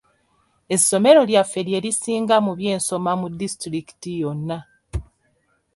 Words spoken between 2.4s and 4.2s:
mu byensoma mu disitulikiti